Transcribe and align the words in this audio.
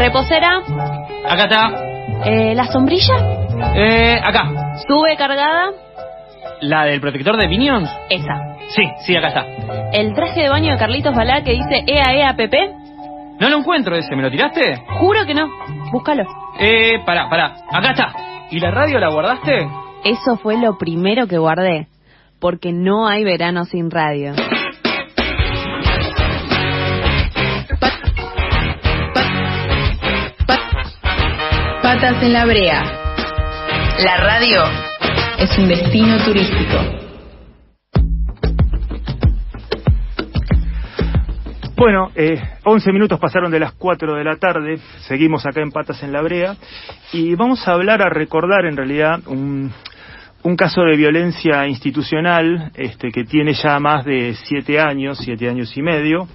Reposera. 0.00 0.62
Acá 1.28 1.44
está. 1.44 1.70
Eh, 2.24 2.54
¿La 2.54 2.64
sombrilla? 2.64 3.14
Eh, 3.74 4.18
acá. 4.24 4.50
¿Sube 4.88 5.14
cargada? 5.18 5.72
¿La 6.62 6.84
del 6.84 7.02
protector 7.02 7.36
de 7.36 7.46
Minions? 7.48 7.90
Esa. 8.08 8.56
Sí, 8.70 8.82
sí, 9.04 9.14
acá 9.14 9.28
está. 9.28 9.44
¿El 9.92 10.14
traje 10.14 10.40
de 10.40 10.48
baño 10.48 10.72
de 10.72 10.78
Carlitos 10.78 11.14
Balá 11.14 11.44
que 11.44 11.52
dice 11.52 11.84
EA 11.86 12.14
EA 12.14 12.34
PP? 12.34 12.70
No 13.40 13.50
lo 13.50 13.58
encuentro 13.58 13.94
ese, 13.94 14.16
¿me 14.16 14.22
lo 14.22 14.30
tiraste? 14.30 14.82
Juro 15.00 15.26
que 15.26 15.34
no. 15.34 15.48
Búscalo. 15.92 16.24
Eh, 16.58 17.02
pará, 17.04 17.28
pará. 17.28 17.56
Acá 17.70 17.90
está. 17.90 18.14
¿Y 18.50 18.58
la 18.58 18.70
radio 18.70 18.98
la 19.00 19.10
guardaste? 19.10 19.68
Eso 20.04 20.36
fue 20.38 20.56
lo 20.56 20.78
primero 20.78 21.26
que 21.26 21.36
guardé. 21.36 21.88
Porque 22.40 22.72
no 22.72 23.06
hay 23.06 23.22
verano 23.22 23.66
sin 23.66 23.90
radio. 23.90 24.32
Patas 32.00 32.22
en 32.22 32.32
la 32.32 32.46
brea. 32.46 32.82
La 34.02 34.16
radio 34.16 34.62
es 35.38 35.58
un 35.58 35.68
destino 35.68 36.16
turístico. 36.24 36.78
Bueno, 41.76 42.10
eh, 42.14 42.40
11 42.64 42.92
minutos 42.92 43.20
pasaron 43.20 43.50
de 43.50 43.60
las 43.60 43.72
4 43.72 44.14
de 44.14 44.24
la 44.24 44.36
tarde, 44.36 44.78
seguimos 45.00 45.44
acá 45.44 45.60
en 45.60 45.72
Patas 45.72 46.02
en 46.02 46.12
la 46.12 46.22
Brea 46.22 46.56
y 47.12 47.34
vamos 47.34 47.68
a 47.68 47.72
hablar, 47.72 48.00
a 48.00 48.08
recordar 48.08 48.64
en 48.64 48.78
realidad 48.78 49.20
un, 49.26 49.70
un 50.42 50.56
caso 50.56 50.80
de 50.80 50.96
violencia 50.96 51.66
institucional 51.66 52.72
este, 52.76 53.10
que 53.10 53.24
tiene 53.24 53.52
ya 53.52 53.78
más 53.78 54.06
de 54.06 54.34
7 54.48 54.80
años, 54.80 55.18
7 55.22 55.50
años 55.50 55.76
y 55.76 55.82
medio. 55.82 56.26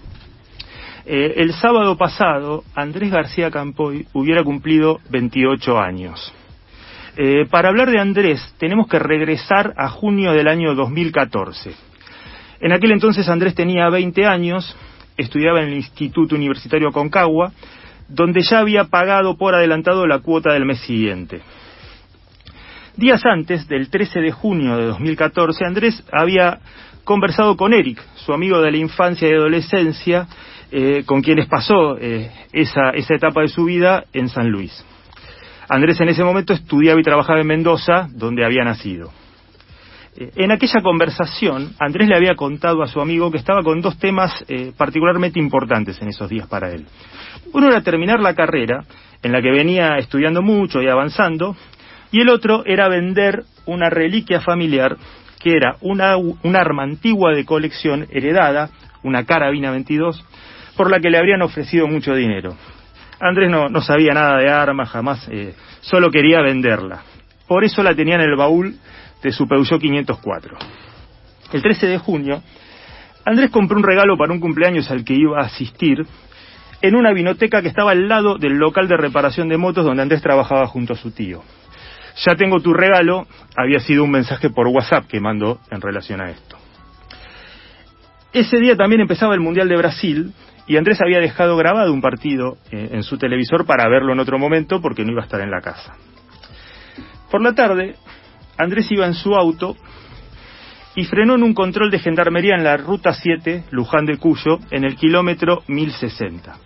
Eh, 1.07 1.35
el 1.37 1.53
sábado 1.53 1.95
pasado, 1.97 2.63
Andrés 2.73 3.11
García 3.11 3.51
Campoy 3.51 4.07
hubiera 4.13 4.43
cumplido 4.43 4.99
28 5.11 5.79
años. 5.79 6.33
Eh, 7.15 7.45
para 7.49 7.69
hablar 7.69 7.91
de 7.91 7.99
Andrés, 7.99 8.41
tenemos 8.57 8.87
que 8.87 8.97
regresar 8.97 9.75
a 9.77 9.87
junio 9.89 10.33
del 10.33 10.47
año 10.47 10.73
2014. 10.73 11.75
En 12.59 12.71
aquel 12.71 12.91
entonces 12.91 13.29
Andrés 13.29 13.53
tenía 13.53 13.87
20 13.89 14.25
años, 14.25 14.75
estudiaba 15.15 15.61
en 15.61 15.69
el 15.69 15.75
Instituto 15.75 16.35
Universitario 16.35 16.91
Concagua, 16.91 17.51
donde 18.09 18.41
ya 18.41 18.59
había 18.59 18.85
pagado 18.85 19.37
por 19.37 19.53
adelantado 19.53 20.07
la 20.07 20.19
cuota 20.19 20.53
del 20.53 20.65
mes 20.65 20.79
siguiente. 20.79 21.41
Días 22.97 23.23
antes, 23.25 23.67
del 23.67 23.89
13 23.89 24.21
de 24.21 24.31
junio 24.31 24.75
de 24.77 24.85
2014, 24.85 25.65
Andrés 25.65 26.03
había 26.11 26.59
conversado 27.03 27.55
con 27.55 27.73
Eric, 27.73 28.01
su 28.15 28.33
amigo 28.33 28.59
de 28.61 28.71
la 28.71 28.77
infancia 28.77 29.27
y 29.27 29.33
adolescencia, 29.33 30.27
eh, 30.77 31.03
con 31.05 31.21
quienes 31.21 31.47
pasó 31.47 31.97
eh, 31.97 32.29
esa, 32.51 32.89
esa 32.89 33.15
etapa 33.15 33.39
de 33.39 33.47
su 33.47 33.63
vida 33.63 34.03
en 34.11 34.27
San 34.27 34.49
Luis. 34.49 34.85
Andrés 35.69 36.01
en 36.01 36.09
ese 36.09 36.21
momento 36.21 36.51
estudiaba 36.51 36.99
y 36.99 37.03
trabajaba 37.03 37.39
en 37.39 37.47
Mendoza, 37.47 38.09
donde 38.11 38.43
había 38.43 38.65
nacido. 38.65 39.09
Eh, 40.17 40.31
En 40.35 40.51
aquella 40.51 40.81
conversación, 40.81 41.71
Andrés 41.79 42.09
le 42.09 42.17
había 42.17 42.35
contado 42.35 42.83
a 42.83 42.87
su 42.87 42.99
amigo 42.99 43.31
que 43.31 43.37
estaba 43.37 43.63
con 43.63 43.79
dos 43.79 43.97
temas 43.99 44.33
particularmente 44.75 45.39
importantes 45.39 46.01
en 46.01 46.09
esos 46.09 46.29
días 46.29 46.45
para 46.49 46.69
él. 46.71 46.85
Uno 47.53 47.67
era 47.67 47.79
terminar 47.79 48.19
la 48.19 48.35
carrera, 48.35 48.83
en 49.23 49.31
la 49.31 49.41
que 49.41 49.51
venía 49.51 49.97
estudiando 49.97 50.41
mucho 50.41 50.81
y 50.81 50.89
avanzando, 50.89 51.55
y 52.11 52.19
el 52.19 52.27
otro 52.27 52.65
era 52.65 52.89
vender 52.89 53.43
una 53.65 53.89
reliquia 53.89 54.41
familiar 54.41 54.97
que 55.39 55.55
era 55.55 55.77
una, 55.79 56.17
un 56.17 56.55
arma 56.57 56.83
antigua 56.83 57.31
de 57.31 57.45
colección 57.45 58.07
heredada, 58.11 58.71
una 59.03 59.23
carabina 59.23 59.71
22, 59.71 60.21
por 60.75 60.91
la 60.91 60.99
que 60.99 61.09
le 61.09 61.17
habrían 61.17 61.41
ofrecido 61.41 61.87
mucho 61.87 62.13
dinero. 62.13 62.55
Andrés 63.19 63.49
no, 63.49 63.69
no 63.69 63.81
sabía 63.81 64.13
nada 64.13 64.37
de 64.37 64.49
armas, 64.49 64.89
jamás, 64.89 65.27
eh, 65.29 65.53
solo 65.81 66.11
quería 66.11 66.41
venderla. 66.41 67.01
Por 67.47 67.63
eso 67.63 67.81
la 67.83 67.95
tenía 67.95 68.15
en 68.15 68.21
el 68.21 68.35
baúl 68.35 68.75
de 69.23 69.31
su 69.31 69.47
Peugeot 69.47 69.79
504. 69.79 70.57
El 71.53 71.61
13 71.61 71.87
de 71.87 71.97
junio, 71.97 72.41
Andrés 73.23 73.49
compró 73.49 73.77
un 73.77 73.83
regalo 73.83 74.17
para 74.17 74.33
un 74.33 74.39
cumpleaños 74.39 74.89
al 74.91 75.03
que 75.03 75.13
iba 75.13 75.39
a 75.39 75.45
asistir 75.45 76.05
en 76.81 76.95
una 76.95 77.13
vinoteca 77.13 77.61
que 77.61 77.69
estaba 77.69 77.91
al 77.91 78.07
lado 78.07 78.37
del 78.37 78.57
local 78.57 78.87
de 78.87 78.97
reparación 78.97 79.49
de 79.49 79.57
motos 79.57 79.85
donde 79.85 80.03
Andrés 80.03 80.21
trabajaba 80.21 80.67
junto 80.67 80.93
a 80.93 80.97
su 80.97 81.11
tío. 81.11 81.41
Ya 82.17 82.35
tengo 82.35 82.59
tu 82.59 82.73
regalo, 82.73 83.27
había 83.57 83.79
sido 83.79 84.03
un 84.03 84.11
mensaje 84.11 84.49
por 84.49 84.67
WhatsApp 84.67 85.07
que 85.07 85.19
mandó 85.19 85.59
en 85.71 85.81
relación 85.81 86.21
a 86.21 86.29
esto. 86.29 86.57
Ese 88.31 88.57
día 88.57 88.75
también 88.75 89.01
empezaba 89.01 89.33
el 89.33 89.39
Mundial 89.39 89.67
de 89.67 89.77
Brasil 89.77 90.33
y 90.67 90.77
Andrés 90.77 90.99
había 91.01 91.19
dejado 91.19 91.55
grabado 91.57 91.93
un 91.93 92.01
partido 92.01 92.57
eh, 92.71 92.89
en 92.91 93.03
su 93.03 93.17
televisor 93.17 93.65
para 93.65 93.87
verlo 93.87 94.13
en 94.13 94.19
otro 94.19 94.39
momento 94.39 94.81
porque 94.81 95.03
no 95.03 95.11
iba 95.11 95.21
a 95.21 95.25
estar 95.25 95.41
en 95.41 95.51
la 95.51 95.61
casa. 95.61 95.95
Por 97.29 97.41
la 97.41 97.53
tarde, 97.53 97.95
Andrés 98.57 98.91
iba 98.91 99.05
en 99.05 99.13
su 99.13 99.35
auto 99.35 99.75
y 100.95 101.03
frenó 101.03 101.35
en 101.35 101.43
un 101.43 101.53
control 101.53 101.91
de 101.91 101.99
gendarmería 101.99 102.55
en 102.55 102.63
la 102.63 102.77
ruta 102.77 103.13
7, 103.13 103.65
Luján 103.71 104.05
de 104.05 104.17
Cuyo, 104.17 104.59
en 104.71 104.85
el 104.85 104.95
kilómetro 104.95 105.63
1060. 105.67 106.57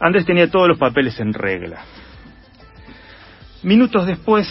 Andrés 0.00 0.24
tenía 0.24 0.50
todos 0.50 0.68
los 0.68 0.78
papeles 0.78 1.18
en 1.20 1.32
regla. 1.32 1.84
Minutos 3.64 4.06
después, 4.06 4.48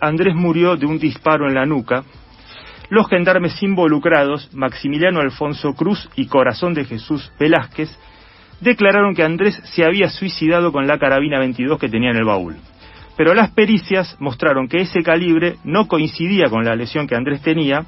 Andrés 0.00 0.34
murió 0.34 0.76
de 0.76 0.86
un 0.86 0.98
disparo 0.98 1.46
en 1.46 1.54
la 1.54 1.64
nuca. 1.64 2.04
Los 2.90 3.08
gendarmes 3.08 3.62
involucrados, 3.62 4.50
Maximiliano 4.52 5.20
Alfonso 5.20 5.74
Cruz 5.74 6.08
y 6.16 6.26
Corazón 6.26 6.74
de 6.74 6.84
Jesús 6.84 7.30
Velázquez, 7.38 7.96
declararon 8.62 9.14
que 9.14 9.24
Andrés 9.24 9.60
se 9.64 9.84
había 9.84 10.08
suicidado 10.08 10.72
con 10.72 10.86
la 10.86 10.98
carabina 10.98 11.38
22 11.38 11.78
que 11.78 11.88
tenía 11.88 12.10
en 12.10 12.16
el 12.16 12.24
baúl. 12.24 12.56
Pero 13.16 13.34
las 13.34 13.50
pericias 13.50 14.16
mostraron 14.20 14.68
que 14.68 14.80
ese 14.80 15.02
calibre 15.02 15.56
no 15.64 15.86
coincidía 15.86 16.48
con 16.48 16.64
la 16.64 16.74
lesión 16.74 17.06
que 17.06 17.16
Andrés 17.16 17.42
tenía 17.42 17.84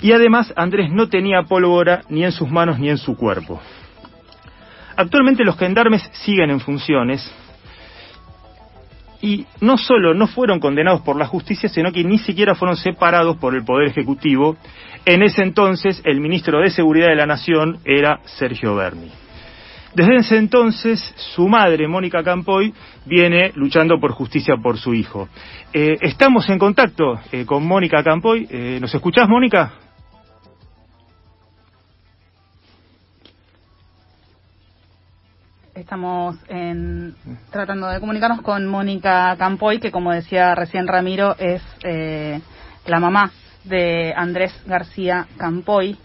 y 0.00 0.12
además 0.12 0.52
Andrés 0.56 0.90
no 0.92 1.08
tenía 1.08 1.42
pólvora 1.42 2.02
ni 2.08 2.24
en 2.24 2.32
sus 2.32 2.50
manos 2.50 2.78
ni 2.78 2.88
en 2.88 2.98
su 2.98 3.16
cuerpo. 3.16 3.60
Actualmente 4.96 5.44
los 5.44 5.56
gendarmes 5.56 6.02
siguen 6.12 6.50
en 6.50 6.60
funciones 6.60 7.34
y 9.22 9.46
no 9.60 9.76
solo 9.76 10.14
no 10.14 10.26
fueron 10.26 10.60
condenados 10.60 11.00
por 11.00 11.16
la 11.16 11.26
justicia, 11.26 11.68
sino 11.68 11.92
que 11.92 12.04
ni 12.04 12.18
siquiera 12.18 12.54
fueron 12.54 12.76
separados 12.76 13.36
por 13.36 13.54
el 13.54 13.64
Poder 13.64 13.88
Ejecutivo. 13.88 14.56
En 15.04 15.22
ese 15.22 15.42
entonces 15.42 16.00
el 16.04 16.20
ministro 16.20 16.60
de 16.60 16.70
Seguridad 16.70 17.08
de 17.08 17.16
la 17.16 17.26
Nación 17.26 17.78
era 17.84 18.20
Sergio 18.24 18.76
Berni. 18.76 19.10
Desde 19.94 20.16
ese 20.18 20.36
entonces, 20.36 21.00
su 21.34 21.48
madre, 21.48 21.88
Mónica 21.88 22.22
Campoy, 22.22 22.72
viene 23.06 23.50
luchando 23.56 23.98
por 23.98 24.12
justicia 24.12 24.56
por 24.62 24.78
su 24.78 24.94
hijo. 24.94 25.28
Eh, 25.72 25.96
estamos 26.00 26.48
en 26.48 26.58
contacto 26.60 27.18
eh, 27.32 27.44
con 27.44 27.66
Mónica 27.66 28.02
Campoy. 28.04 28.46
Eh, 28.50 28.78
¿Nos 28.80 28.94
escuchás, 28.94 29.28
Mónica? 29.28 29.72
Estamos 35.74 36.36
en- 36.48 37.14
tratando 37.50 37.88
de 37.88 38.00
comunicarnos 38.00 38.42
con 38.42 38.66
Mónica 38.66 39.34
Campoy, 39.38 39.78
que 39.78 39.92
como 39.92 40.12
decía 40.12 40.54
recién 40.54 40.86
Ramiro, 40.86 41.36
es 41.38 41.62
la 42.86 43.00
mamá 43.00 43.30
de 43.64 44.12
Andrés 44.16 44.52
García 44.66 45.26
Campoy, 45.36 45.96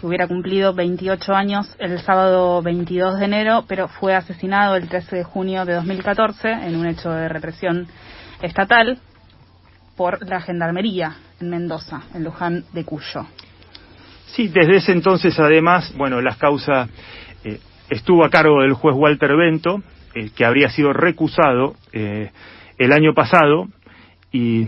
que 0.00 0.06
hubiera 0.06 0.26
cumplido 0.26 0.72
28 0.72 1.34
años 1.34 1.76
el 1.78 2.00
sábado 2.00 2.62
22 2.62 3.18
de 3.18 3.24
enero, 3.26 3.64
pero 3.68 3.86
fue 3.86 4.14
asesinado 4.14 4.74
el 4.76 4.88
13 4.88 5.16
de 5.16 5.24
junio 5.24 5.66
de 5.66 5.74
2014 5.74 6.50
en 6.50 6.76
un 6.76 6.86
hecho 6.86 7.10
de 7.10 7.28
represión 7.28 7.86
estatal 8.40 8.98
por 9.96 10.26
la 10.26 10.40
Gendarmería 10.40 11.16
en 11.38 11.50
Mendoza, 11.50 12.00
en 12.14 12.24
Luján 12.24 12.64
de 12.72 12.84
Cuyo. 12.84 13.26
Sí, 14.28 14.48
desde 14.48 14.76
ese 14.76 14.92
entonces, 14.92 15.38
además, 15.38 15.92
bueno, 15.96 16.22
la 16.22 16.36
causa 16.36 16.88
eh, 17.44 17.60
estuvo 17.90 18.24
a 18.24 18.30
cargo 18.30 18.62
del 18.62 18.72
juez 18.72 18.96
Walter 18.96 19.36
Bento, 19.36 19.82
eh, 20.14 20.30
que 20.34 20.46
habría 20.46 20.70
sido 20.70 20.94
recusado 20.94 21.74
eh, 21.92 22.30
el 22.78 22.92
año 22.92 23.12
pasado, 23.12 23.68
y 24.32 24.66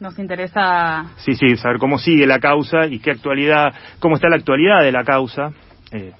Nos 0.00 0.16
interesa 0.18 1.06
sí, 1.16 1.34
sí, 1.34 1.56
saber 1.56 1.78
cómo 1.78 1.98
sigue 1.98 2.24
la 2.26 2.38
causa 2.38 2.86
y 2.86 3.00
qué 3.00 3.10
actualidad, 3.10 3.74
cómo 3.98 4.14
está 4.14 4.28
la 4.28 4.36
actualidad 4.36 4.82
de 4.82 4.92
la 4.92 5.02
causa. 5.04 5.50
Eh, 5.90 6.12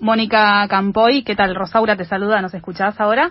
Mónica 0.00 0.66
Campoy, 0.68 1.22
¿qué 1.22 1.36
tal? 1.36 1.54
Rosaura 1.54 1.96
te 1.96 2.04
saluda, 2.06 2.40
¿nos 2.40 2.54
escuchás 2.54 2.98
ahora? 3.00 3.30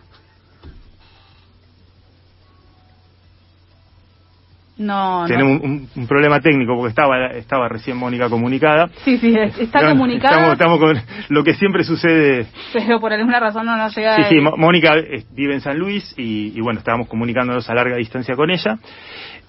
No, 4.75 5.21
no. 5.21 5.27
tenemos 5.27 5.61
un, 5.61 5.69
un- 5.71 5.89
un 5.95 6.07
problema 6.07 6.39
técnico 6.41 6.75
porque 6.75 6.89
estaba, 6.89 7.27
estaba 7.27 7.69
recién 7.69 7.95
Mónica 7.95 8.27
comunicada. 8.27 8.89
Sí, 9.05 9.17
sí, 9.19 9.33
es- 9.37 9.57
está 9.59 9.81
No, 9.81 9.89
comunicada, 9.89 10.33
Estamos, 10.35 10.53
estamos 10.53 10.79
con 10.79 11.01
lo 11.29 11.43
que 11.43 11.53
siempre 11.53 11.83
sucede. 11.83 12.47
pero 12.73 12.99
por 12.99 13.13
alguna 13.13 13.39
razón 13.39 13.67
no 13.67 13.77
nos 13.77 13.95
llega. 13.95 14.15
Sí, 14.15 14.23
sí, 14.29 14.35
el- 14.37 14.41
Mónica 14.57 14.95
vive 15.31 15.53
en 15.53 15.61
San 15.61 15.77
Luis 15.77 16.13
y, 16.17 16.57
y 16.57 16.61
bueno, 16.61 16.79
estábamos 16.79 17.07
comunicándonos 17.07 17.69
a 17.69 17.73
larga 17.75 17.97
distancia 17.97 18.35
con 18.35 18.49
ella. 18.49 18.77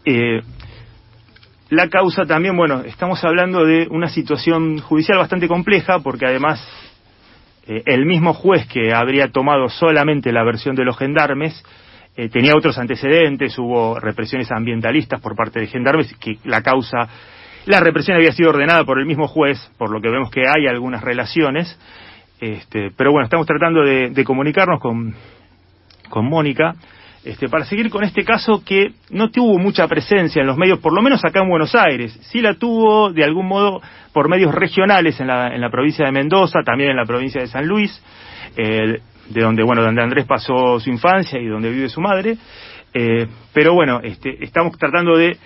Eh, 0.04 0.42
la 1.70 1.88
causa 1.88 2.24
también, 2.26 2.56
bueno, 2.56 2.82
estamos 2.82 3.24
hablando 3.24 3.64
de 3.64 3.88
una 3.90 4.08
situación 4.08 4.78
judicial 4.78 5.18
bastante 5.18 5.48
compleja 5.48 6.00
porque 6.00 6.26
además 6.26 6.62
eh, 7.66 7.82
el 7.86 8.04
mismo 8.04 8.34
juez 8.34 8.66
que 8.66 8.92
habría 8.92 9.28
tomado 9.28 9.68
solamente 9.70 10.30
la 10.30 10.44
versión 10.44 10.76
de 10.76 10.84
los 10.84 10.98
gendarmes 10.98 11.64
eh, 12.16 12.28
tenía 12.28 12.54
otros 12.54 12.78
antecedentes, 12.78 13.58
hubo 13.58 13.98
represiones 13.98 14.52
ambientalistas 14.52 15.20
por 15.20 15.34
parte 15.34 15.58
de 15.58 15.66
gendarmes, 15.66 16.14
que 16.18 16.36
la 16.44 16.62
causa, 16.62 17.08
la 17.66 17.80
represión 17.80 18.16
había 18.16 18.32
sido 18.32 18.50
ordenada 18.50 18.84
por 18.84 19.00
el 19.00 19.06
mismo 19.06 19.26
juez, 19.26 19.58
por 19.78 19.90
lo 19.90 20.00
que 20.00 20.10
vemos 20.10 20.30
que 20.30 20.42
hay 20.42 20.66
algunas 20.68 21.02
relaciones, 21.02 21.76
este, 22.40 22.92
pero 22.96 23.10
bueno, 23.10 23.24
estamos 23.24 23.46
tratando 23.46 23.82
de, 23.82 24.10
de 24.10 24.24
comunicarnos 24.24 24.80
con, 24.80 25.14
con 26.10 26.26
Mónica. 26.26 26.74
Este, 27.24 27.48
para 27.48 27.64
seguir 27.64 27.88
con 27.88 28.04
este 28.04 28.22
caso 28.22 28.62
que 28.66 28.92
no 29.08 29.30
tuvo 29.30 29.58
mucha 29.58 29.88
presencia 29.88 30.40
en 30.40 30.46
los 30.46 30.58
medios, 30.58 30.78
por 30.80 30.92
lo 30.92 31.00
menos 31.00 31.24
acá 31.24 31.40
en 31.40 31.48
Buenos 31.48 31.74
Aires. 31.74 32.12
Sí 32.30 32.42
la 32.42 32.54
tuvo 32.54 33.10
de 33.10 33.24
algún 33.24 33.46
modo 33.46 33.80
por 34.12 34.28
medios 34.28 34.54
regionales 34.54 35.18
en 35.20 35.28
la, 35.28 35.48
en 35.54 35.60
la 35.62 35.70
provincia 35.70 36.04
de 36.04 36.12
Mendoza, 36.12 36.60
también 36.62 36.90
en 36.90 36.96
la 36.96 37.06
provincia 37.06 37.40
de 37.40 37.46
San 37.46 37.66
Luis, 37.66 37.98
eh, 38.58 39.00
de 39.30 39.40
donde, 39.40 39.62
bueno, 39.62 39.82
donde 39.82 40.02
Andrés 40.02 40.26
pasó 40.26 40.78
su 40.78 40.90
infancia 40.90 41.40
y 41.40 41.46
donde 41.46 41.70
vive 41.70 41.88
su 41.88 42.02
madre. 42.02 42.36
Eh, 42.92 43.26
pero 43.54 43.72
bueno, 43.72 44.00
este, 44.02 44.44
estamos 44.44 44.76
tratando 44.76 45.16
de 45.16 45.38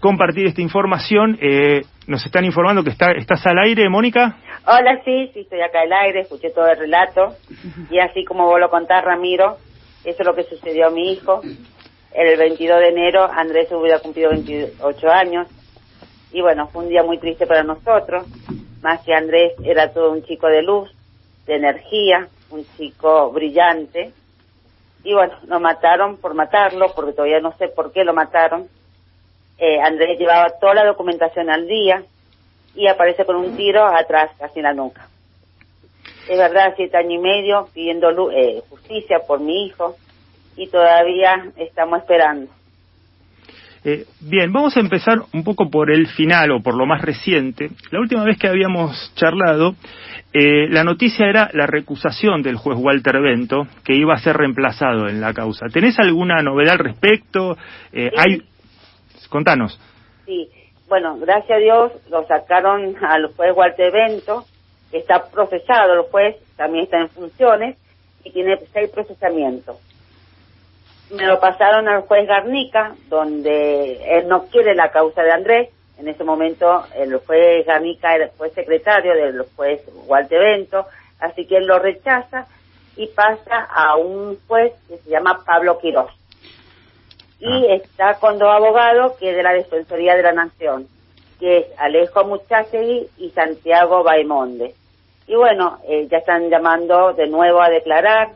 compartir 0.00 0.46
esta 0.46 0.60
información. 0.60 1.38
Eh, 1.40 1.82
nos 2.08 2.26
están 2.26 2.44
informando 2.44 2.82
que 2.82 2.90
está, 2.90 3.12
estás 3.12 3.46
al 3.46 3.58
aire, 3.58 3.88
Mónica. 3.88 4.38
Hola, 4.66 5.00
sí, 5.04 5.30
sí, 5.32 5.40
estoy 5.40 5.60
acá 5.60 5.82
al 5.82 5.92
aire, 5.92 6.22
escuché 6.22 6.50
todo 6.50 6.66
el 6.66 6.78
relato. 6.78 7.36
Y 7.90 8.00
así 8.00 8.24
como 8.24 8.46
vos 8.46 8.58
lo 8.58 8.70
contás, 8.70 9.04
Ramiro, 9.04 9.58
eso 10.04 10.22
es 10.22 10.26
lo 10.26 10.34
que 10.34 10.44
sucedió 10.44 10.86
a 10.86 10.90
mi 10.90 11.12
hijo. 11.12 11.40
El 12.12 12.36
22 12.36 12.80
de 12.80 12.88
enero 12.88 13.24
Andrés 13.24 13.70
hubiera 13.72 14.00
cumplido 14.00 14.30
28 14.30 15.08
años. 15.08 15.46
Y 16.32 16.40
bueno, 16.40 16.66
fue 16.68 16.84
un 16.84 16.90
día 16.90 17.02
muy 17.02 17.18
triste 17.18 17.46
para 17.46 17.62
nosotros. 17.62 18.26
Más 18.82 19.00
que 19.02 19.14
Andrés 19.14 19.52
era 19.64 19.92
todo 19.92 20.12
un 20.12 20.24
chico 20.24 20.48
de 20.48 20.62
luz, 20.62 20.90
de 21.46 21.56
energía, 21.56 22.28
un 22.50 22.66
chico 22.76 23.30
brillante. 23.30 24.12
Y 25.04 25.14
bueno, 25.14 25.34
lo 25.46 25.60
mataron 25.60 26.16
por 26.16 26.34
matarlo, 26.34 26.92
porque 26.94 27.12
todavía 27.12 27.40
no 27.40 27.56
sé 27.56 27.68
por 27.68 27.92
qué 27.92 28.04
lo 28.04 28.12
mataron. 28.12 28.68
Eh, 29.58 29.80
Andrés 29.80 30.18
llevaba 30.18 30.50
toda 30.58 30.74
la 30.74 30.84
documentación 30.84 31.48
al 31.48 31.68
día 31.68 32.02
y 32.74 32.88
aparece 32.88 33.24
con 33.24 33.36
un 33.36 33.56
tiro 33.56 33.84
atrás, 33.84 34.30
casi 34.38 34.58
en 34.58 34.64
la 34.64 34.74
nuca 34.74 35.11
es 36.28 36.38
verdad, 36.38 36.74
siete 36.76 36.96
años 36.96 37.12
y 37.12 37.18
medio 37.18 37.68
pidiendo 37.74 38.30
eh, 38.30 38.62
justicia 38.68 39.20
por 39.26 39.40
mi 39.40 39.66
hijo 39.66 39.96
y 40.56 40.68
todavía 40.68 41.50
estamos 41.56 42.00
esperando. 42.00 42.50
Eh, 43.84 44.04
bien, 44.20 44.52
vamos 44.52 44.76
a 44.76 44.80
empezar 44.80 45.22
un 45.34 45.42
poco 45.42 45.68
por 45.68 45.90
el 45.90 46.06
final 46.06 46.52
o 46.52 46.62
por 46.62 46.76
lo 46.76 46.86
más 46.86 47.02
reciente. 47.02 47.70
La 47.90 47.98
última 47.98 48.22
vez 48.22 48.38
que 48.38 48.46
habíamos 48.46 49.12
charlado, 49.16 49.74
eh, 50.32 50.68
la 50.68 50.84
noticia 50.84 51.26
era 51.26 51.50
la 51.52 51.66
recusación 51.66 52.42
del 52.42 52.56
juez 52.56 52.78
Walter 52.80 53.20
Bento, 53.20 53.66
que 53.84 53.96
iba 53.96 54.14
a 54.14 54.18
ser 54.18 54.36
reemplazado 54.36 55.08
en 55.08 55.20
la 55.20 55.34
causa. 55.34 55.66
¿Tenés 55.66 55.98
alguna 55.98 56.42
novedad 56.42 56.74
al 56.74 56.78
respecto? 56.78 57.56
Eh, 57.92 58.10
hay... 58.16 58.42
Contanos. 59.28 59.80
Sí, 60.26 60.48
bueno, 60.88 61.16
gracias 61.18 61.50
a 61.50 61.60
Dios 61.60 61.92
lo 62.10 62.26
sacaron 62.26 62.94
al 63.02 63.28
juez 63.34 63.52
Walter 63.56 63.90
Bento 63.90 64.44
está 64.92 65.24
procesado, 65.26 65.94
el 65.94 66.02
juez 66.02 66.36
también 66.56 66.84
está 66.84 66.98
en 66.98 67.08
funciones 67.08 67.76
y 68.24 68.30
tiene 68.30 68.58
seis 68.72 68.90
procesamientos. 68.90 69.76
Me 71.10 71.26
lo 71.26 71.40
pasaron 71.40 71.88
al 71.88 72.02
juez 72.02 72.26
Garnica, 72.26 72.94
donde 73.08 74.16
él 74.16 74.28
no 74.28 74.46
quiere 74.46 74.74
la 74.74 74.90
causa 74.90 75.22
de 75.22 75.32
Andrés. 75.32 75.68
En 75.98 76.08
ese 76.08 76.24
momento 76.24 76.84
el 76.96 77.16
juez 77.18 77.66
Garnica 77.66 78.10
fue 78.36 78.50
secretario 78.50 79.14
del 79.14 79.44
juez 79.54 79.82
Walter 80.06 80.40
Bento, 80.40 80.86
así 81.20 81.46
que 81.46 81.58
él 81.58 81.66
lo 81.66 81.78
rechaza 81.78 82.46
y 82.96 83.06
pasa 83.08 83.68
a 83.70 83.96
un 83.96 84.38
juez 84.46 84.72
que 84.88 84.98
se 84.98 85.10
llama 85.10 85.42
Pablo 85.44 85.78
Quirós. 85.78 86.10
Y 87.40 87.66
ah. 87.66 87.74
está 87.74 88.14
con 88.18 88.38
dos 88.38 88.48
abogados 88.48 89.12
que 89.18 89.30
es 89.30 89.36
de 89.36 89.42
la 89.42 89.52
Defensoría 89.52 90.16
de 90.16 90.22
la 90.22 90.32
Nación, 90.32 90.86
que 91.40 91.58
es 91.58 91.66
Alejo 91.78 92.24
Muchachegui 92.24 93.08
y 93.18 93.30
Santiago 93.30 94.02
Baimonde. 94.02 94.74
Y 95.26 95.34
bueno, 95.34 95.78
eh, 95.88 96.08
ya 96.10 96.18
están 96.18 96.50
llamando 96.50 97.12
de 97.12 97.28
nuevo 97.28 97.62
a 97.62 97.68
declarar 97.68 98.30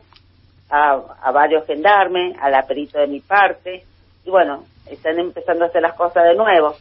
a, 0.69 1.31
varios 1.31 1.65
gendarmes, 1.65 2.35
a 2.41 2.49
la 2.49 2.63
perito 2.63 2.99
de 2.99 3.07
mi 3.07 3.19
parte, 3.19 3.83
y 4.25 4.29
bueno, 4.29 4.65
están 4.89 5.19
empezando 5.19 5.65
a 5.65 5.67
hacer 5.67 5.81
las 5.81 5.93
cosas 5.93 6.23
de 6.25 6.35
nuevo. 6.35 6.75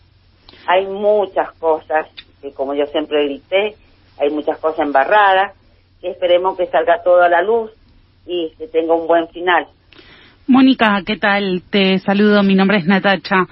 Hay 0.67 0.87
muchas 0.87 1.53
cosas 1.53 2.07
que, 2.41 2.53
como 2.53 2.75
yo 2.75 2.87
siempre 2.87 3.25
grité, 3.25 3.75
hay 4.19 4.31
muchas 4.31 4.59
cosas 4.59 4.81
embarradas, 4.81 5.55
que 6.01 6.11
esperemos 6.11 6.57
que 6.57 6.67
salga 6.67 7.03
todo 7.03 7.23
a 7.23 7.29
la 7.29 7.43
luz 7.43 7.71
y 8.27 8.53
que 8.59 8.67
tenga 8.69 8.95
un 8.95 9.07
buen 9.07 9.29
final. 9.29 9.67
Mónica, 10.49 11.03
¿qué 11.05 11.17
tal? 11.17 11.63
Te 11.71 11.99
saludo, 11.99 12.43
mi 12.45 12.55
nombre 12.55 12.79
es 12.79 12.87
Natacha. 12.87 13.47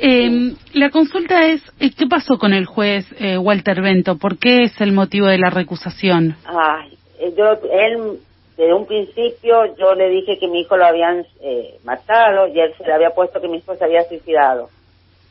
Eh, 0.00 0.54
la 0.74 0.90
consulta 0.90 1.46
es, 1.46 1.60
eh, 1.80 1.90
¿qué 1.96 2.06
pasó 2.06 2.38
con 2.38 2.52
el 2.52 2.66
juez 2.66 3.04
eh, 3.18 3.36
Walter 3.36 3.82
Bento? 3.82 4.16
¿Por 4.16 4.38
qué 4.38 4.62
es 4.62 4.80
el 4.80 4.92
motivo 4.92 5.26
de 5.26 5.38
la 5.38 5.50
recusación? 5.50 6.36
Ay, 6.44 6.96
eh, 7.18 7.34
yo, 7.36 7.58
él, 7.72 8.20
desde 8.56 8.74
un 8.74 8.86
principio, 8.86 9.74
yo 9.76 9.94
le 9.94 10.08
dije 10.08 10.38
que 10.38 10.46
mi 10.46 10.60
hijo 10.60 10.76
lo 10.76 10.86
habían 10.86 11.26
eh, 11.40 11.78
matado 11.82 12.46
y 12.46 12.60
él 12.60 12.72
se 12.78 12.84
le 12.84 12.92
había 12.92 13.10
puesto 13.10 13.40
que 13.40 13.48
mi 13.48 13.58
hijo 13.58 13.74
se 13.74 13.84
había 13.84 14.04
suicidado. 14.04 14.70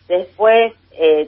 Después 0.07 0.73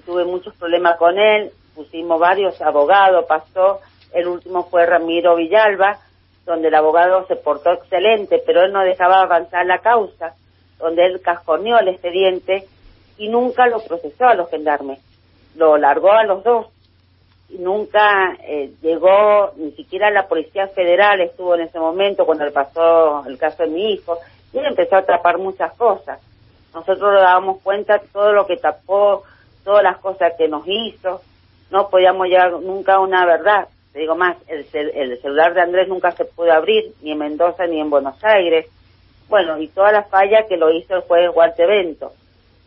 tuve 0.06 0.26
muchos 0.26 0.56
problemas 0.56 0.98
con 0.98 1.20
él, 1.20 1.52
pusimos 1.76 2.20
varios 2.20 2.60
abogados, 2.60 3.26
pasó, 3.28 3.82
el 4.14 4.28
último 4.28 4.64
fue 4.64 4.88
Ramiro 4.88 5.36
Villalba, 5.36 6.00
donde 6.46 6.70
el 6.70 6.76
abogado 6.76 7.28
se 7.28 7.36
portó 7.36 7.74
excelente, 7.74 8.42
pero 8.44 8.64
él 8.64 8.74
no 8.74 8.82
dejaba 8.82 9.22
avanzar 9.22 9.68
la 9.68 9.78
causa, 9.78 10.34
donde 10.80 11.06
él 11.06 11.22
casconeó 11.22 11.78
el 11.78 11.90
expediente 11.90 12.66
y 13.20 13.28
nunca 13.28 13.68
lo 13.68 13.80
procesó 13.82 14.26
a 14.26 14.34
los 14.34 14.50
gendarmes, 14.50 15.00
lo 15.56 15.78
largó 15.78 16.12
a 16.12 16.24
los 16.24 16.44
dos 16.44 16.68
y 17.50 17.58
nunca 17.58 18.38
eh, 18.44 18.72
llegó 18.82 19.52
ni 19.58 19.72
siquiera 19.72 20.10
la 20.10 20.28
Policía 20.28 20.68
Federal 20.68 21.20
estuvo 21.20 21.56
en 21.56 21.62
ese 21.62 21.80
momento 21.80 22.26
cuando 22.26 22.46
le 22.46 22.52
pasó 22.52 23.24
el 23.28 23.38
caso 23.38 23.64
de 23.64 23.70
mi 23.70 23.92
hijo 23.92 24.18
y 24.54 24.60
él 24.60 24.66
empezó 24.68 24.96
a 24.96 25.00
atrapar 25.00 25.38
muchas 25.38 25.74
cosas. 25.74 26.20
Nosotros 26.74 27.14
nos 27.14 27.22
dábamos 27.22 27.62
cuenta 27.62 28.02
todo 28.14 28.32
lo 28.32 28.46
que 28.46 28.58
tapó, 28.58 29.24
todas 29.64 29.84
las 29.84 29.98
cosas 29.98 30.34
que 30.38 30.48
nos 30.48 30.64
hizo, 30.66 31.22
no 31.72 31.90
podíamos 31.90 32.28
llegar 32.28 32.52
nunca 32.54 32.96
a 32.96 33.00
una 33.00 33.26
verdad. 33.26 33.68
Te 33.92 34.00
digo 34.00 34.16
más, 34.16 34.38
el, 34.48 34.66
el 34.74 35.20
celular 35.22 35.54
de 35.54 35.62
Andrés 35.62 35.88
nunca 35.88 36.12
se 36.12 36.26
pudo 36.26 36.54
abrir, 36.54 36.94
ni 37.02 37.12
en 37.12 37.18
Mendoza 37.18 37.66
ni 37.66 37.82
en 37.82 37.90
Buenos 37.90 38.24
Aires. 38.24 38.68
Bueno, 39.28 39.60
y 39.60 39.68
toda 39.68 39.92
la 39.92 40.04
falla 40.04 40.46
que 40.48 40.58
lo 40.58 40.72
hizo 40.72 40.96
el 40.96 41.02
juez 41.02 41.30
Walter 41.34 41.68
Bento. 41.68 42.14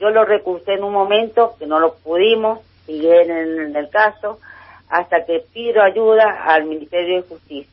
Yo 0.02 0.10
lo 0.10 0.24
recusé 0.24 0.72
en 0.72 0.82
un 0.82 0.92
momento 0.92 1.54
que 1.60 1.66
no 1.68 1.78
lo 1.78 1.94
pudimos, 1.94 2.58
sigue 2.86 3.22
en, 3.22 3.76
el 3.76 3.88
caso, 3.88 4.40
hasta 4.88 5.24
que 5.24 5.44
pido 5.54 5.80
ayuda 5.80 6.42
al 6.44 6.64
Ministerio 6.64 7.22
de 7.22 7.28
Justicia. 7.28 7.72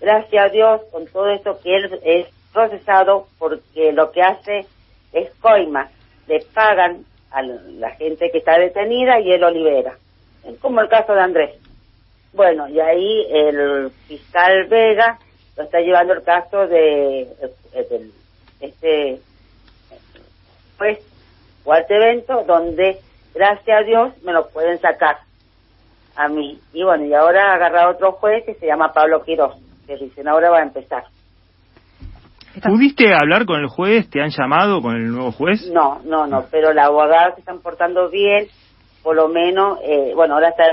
Gracias 0.00 0.44
a 0.44 0.48
Dios, 0.48 0.80
con 0.90 1.06
todo 1.06 1.28
esto 1.28 1.60
que 1.62 1.76
él 1.76 2.00
es 2.02 2.26
procesado, 2.52 3.28
porque 3.38 3.92
lo 3.92 4.10
que 4.10 4.22
hace 4.22 4.66
es 5.12 5.30
coima, 5.40 5.88
le 6.26 6.40
pagan 6.52 7.04
a 7.30 7.42
la 7.42 7.90
gente 7.92 8.32
que 8.32 8.38
está 8.38 8.58
detenida 8.58 9.20
y 9.20 9.30
él 9.30 9.42
lo 9.42 9.50
libera. 9.52 9.96
Como 10.60 10.80
el 10.80 10.88
caso 10.88 11.14
de 11.14 11.20
Andrés. 11.20 11.54
Bueno, 12.32 12.68
y 12.68 12.80
ahí 12.80 13.24
el 13.30 13.92
fiscal 14.08 14.64
Vega 14.64 15.20
lo 15.56 15.62
está 15.62 15.78
llevando 15.78 16.12
el 16.12 16.24
caso 16.24 16.66
de, 16.66 17.28
de 17.72 18.10
este 18.58 19.20
pues 20.76 20.98
o 21.66 21.72
a 21.72 21.80
este 21.80 21.96
evento 21.96 22.44
donde, 22.46 22.98
gracias 23.34 23.80
a 23.80 23.84
Dios, 23.84 24.14
me 24.22 24.32
lo 24.32 24.48
pueden 24.48 24.78
sacar 24.78 25.18
a 26.14 26.28
mí. 26.28 26.58
Y 26.72 26.84
bueno, 26.84 27.04
y 27.04 27.12
ahora 27.12 27.52
agarra 27.52 27.90
otro 27.90 28.12
juez 28.12 28.44
que 28.46 28.54
se 28.54 28.66
llama 28.66 28.92
Pablo 28.94 29.22
Quiroz, 29.22 29.56
que 29.86 29.96
dicen 29.96 30.28
ahora 30.28 30.50
va 30.50 30.60
a 30.60 30.62
empezar. 30.62 31.04
¿Pudiste 32.62 33.12
hablar 33.12 33.44
con 33.44 33.60
el 33.60 33.66
juez? 33.66 34.08
¿Te 34.08 34.22
han 34.22 34.30
llamado 34.30 34.80
con 34.80 34.96
el 34.96 35.10
nuevo 35.10 35.30
juez? 35.32 35.70
No, 35.70 36.00
no, 36.04 36.26
no, 36.26 36.46
pero 36.50 36.72
la 36.72 36.86
abogada 36.86 37.34
se 37.34 37.40
están 37.40 37.60
portando 37.60 38.08
bien, 38.08 38.46
por 39.02 39.14
lo 39.14 39.28
menos, 39.28 39.78
eh, 39.82 40.12
bueno, 40.14 40.34
ahora 40.34 40.48
está 40.48 40.64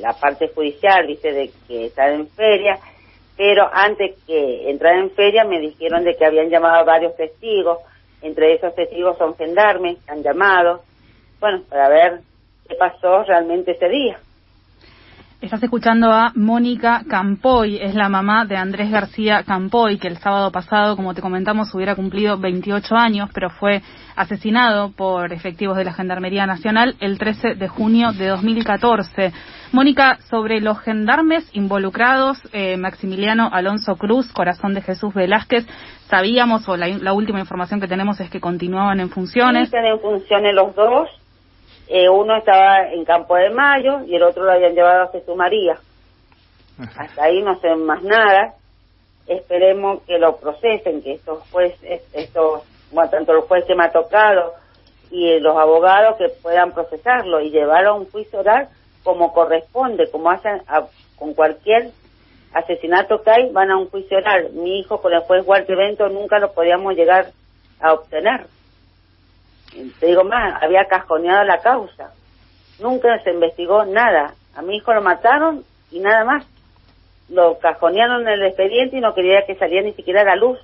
la 0.00 0.14
parte 0.14 0.48
judicial, 0.54 1.06
dice, 1.06 1.32
de 1.32 1.50
que 1.68 1.86
está 1.86 2.08
en 2.08 2.28
feria, 2.28 2.78
pero 3.36 3.68
antes 3.70 4.16
que 4.26 4.70
entrar 4.70 4.96
en 4.96 5.10
feria 5.10 5.44
me 5.44 5.60
dijeron 5.60 6.02
de 6.02 6.16
que 6.16 6.24
habían 6.24 6.48
llamado 6.48 6.76
a 6.76 6.84
varios 6.84 7.14
testigos, 7.14 7.78
entre 8.22 8.54
esos 8.54 8.74
testigos 8.74 9.18
son 9.18 9.36
gendarmes, 9.36 9.98
han 10.08 10.22
llamado, 10.22 10.82
bueno, 11.40 11.62
para 11.68 11.88
ver 11.88 12.20
qué 12.68 12.74
pasó 12.76 13.24
realmente 13.24 13.72
ese 13.72 13.88
día. 13.88 14.18
Estás 15.42 15.60
escuchando 15.64 16.12
a 16.12 16.30
Mónica 16.36 17.02
Campoy, 17.10 17.76
es 17.76 17.96
la 17.96 18.08
mamá 18.08 18.44
de 18.44 18.56
Andrés 18.56 18.92
García 18.92 19.42
Campoy, 19.42 19.98
que 19.98 20.06
el 20.06 20.18
sábado 20.18 20.52
pasado, 20.52 20.94
como 20.94 21.14
te 21.14 21.20
comentamos, 21.20 21.74
hubiera 21.74 21.96
cumplido 21.96 22.38
28 22.38 22.94
años, 22.94 23.28
pero 23.34 23.50
fue 23.50 23.82
asesinado 24.14 24.92
por 24.92 25.32
efectivos 25.32 25.76
de 25.76 25.84
la 25.84 25.94
Gendarmería 25.94 26.46
Nacional 26.46 26.94
el 27.00 27.18
13 27.18 27.56
de 27.56 27.66
junio 27.66 28.12
de 28.12 28.28
2014. 28.28 29.32
Mónica, 29.72 30.18
sobre 30.30 30.60
los 30.60 30.78
gendarmes 30.78 31.50
involucrados, 31.54 32.38
eh, 32.52 32.76
Maximiliano 32.76 33.50
Alonso 33.52 33.96
Cruz, 33.96 34.32
Corazón 34.32 34.74
de 34.74 34.82
Jesús 34.82 35.12
Velázquez, 35.12 35.66
sabíamos, 36.06 36.68
o 36.68 36.76
la, 36.76 37.12
última 37.12 37.40
información 37.40 37.80
que 37.80 37.88
tenemos 37.88 38.20
es 38.20 38.30
que 38.30 38.40
continuaban 38.40 39.00
en 39.00 39.10
funciones. 39.10 39.74
En 39.74 39.98
funciones 39.98 40.54
los 40.54 40.72
dos 40.76 41.08
eh, 41.88 42.08
uno 42.08 42.36
estaba 42.36 42.92
en 42.92 43.04
Campo 43.04 43.36
de 43.36 43.50
Mayo 43.50 44.00
y 44.06 44.16
el 44.16 44.22
otro 44.22 44.44
lo 44.44 44.52
habían 44.52 44.74
llevado 44.74 45.02
a 45.02 45.12
Jesús 45.12 45.36
María. 45.36 45.78
Hasta 46.96 47.24
ahí 47.24 47.42
no 47.42 47.58
sé 47.60 47.74
más 47.76 48.02
nada. 48.02 48.54
Esperemos 49.26 50.02
que 50.02 50.18
lo 50.18 50.36
procesen, 50.36 51.02
que 51.02 51.12
estos 51.12 51.48
jueces, 51.50 52.02
estos, 52.12 52.62
bueno, 52.90 53.10
tanto 53.10 53.32
el 53.32 53.42
juez 53.42 53.64
que 53.64 53.74
me 53.74 53.84
ha 53.84 53.92
tocado 53.92 54.54
y 55.10 55.38
los 55.40 55.56
abogados 55.56 56.16
que 56.16 56.28
puedan 56.42 56.72
procesarlo 56.72 57.40
y 57.40 57.50
llevarlo 57.50 57.90
a 57.90 57.94
un 57.94 58.10
juicio 58.10 58.40
oral 58.40 58.68
como 59.04 59.32
corresponde, 59.32 60.10
como 60.10 60.30
hacen 60.30 60.62
con 61.16 61.34
cualquier 61.34 61.90
asesinato 62.54 63.22
que 63.22 63.30
hay, 63.30 63.52
van 63.52 63.70
a 63.70 63.76
un 63.76 63.88
juicio 63.90 64.18
oral. 64.18 64.50
Mi 64.52 64.80
hijo 64.80 65.00
con 65.00 65.12
el 65.12 65.20
juez 65.20 65.46
Walter 65.46 65.76
Bento 65.76 66.08
nunca 66.08 66.38
lo 66.38 66.52
podíamos 66.52 66.94
llegar 66.94 67.26
a 67.80 67.92
obtener 67.92 68.46
te 70.00 70.06
digo 70.06 70.24
más, 70.24 70.62
había 70.62 70.84
cajoneado 70.86 71.44
la 71.44 71.58
causa. 71.58 72.12
Nunca 72.80 73.22
se 73.22 73.30
investigó 73.30 73.84
nada. 73.84 74.34
A 74.54 74.62
mi 74.62 74.76
hijo 74.76 74.92
lo 74.92 75.02
mataron 75.02 75.64
y 75.90 76.00
nada 76.00 76.24
más. 76.24 76.46
Lo 77.28 77.58
cajonearon 77.58 78.22
en 78.22 78.34
el 78.34 78.44
expediente 78.44 78.96
y 78.96 79.00
no 79.00 79.14
quería 79.14 79.46
que 79.46 79.54
saliera 79.54 79.86
ni 79.86 79.94
siquiera 79.94 80.24
la 80.24 80.36
luz 80.36 80.58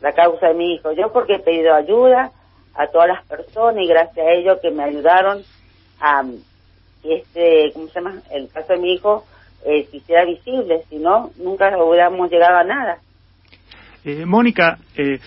la 0.00 0.12
causa 0.12 0.48
de 0.48 0.54
mi 0.54 0.74
hijo. 0.74 0.92
Yo 0.92 1.12
porque 1.12 1.34
he 1.34 1.38
pedido 1.40 1.74
ayuda 1.74 2.32
a 2.74 2.86
todas 2.86 3.08
las 3.08 3.24
personas 3.26 3.82
y 3.82 3.86
gracias 3.86 4.26
a 4.26 4.30
ellos 4.30 4.58
que 4.60 4.70
me 4.70 4.84
ayudaron 4.84 5.42
a 6.00 6.24
este, 7.02 7.70
¿cómo 7.72 7.88
se 7.88 7.94
llama? 7.94 8.22
El 8.30 8.48
caso 8.48 8.74
de 8.74 8.78
mi 8.78 8.94
hijo 8.94 9.24
eh, 9.64 9.86
se 9.90 9.98
hiciera 9.98 10.24
visible, 10.24 10.84
si 10.88 10.96
no, 10.96 11.30
nunca 11.36 11.70
hubiéramos 11.82 12.30
llegado 12.30 12.58
a 12.58 12.64
nada. 12.64 12.98
Eh, 14.04 14.24
Mónica, 14.24 14.78
eh, 14.96 15.18